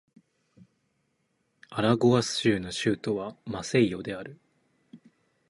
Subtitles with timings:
[1.69, 4.39] アラゴアス州の州都はマセイオである